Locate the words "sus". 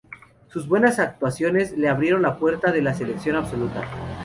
0.47-0.67